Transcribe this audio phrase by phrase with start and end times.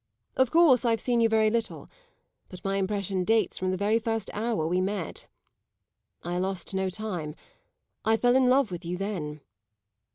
[0.35, 1.87] Of course I've seen you very little,
[2.49, 5.27] but my impression dates from the very first hour we met.
[6.23, 7.35] I lost no time,
[8.03, 9.41] I fell in love with you then.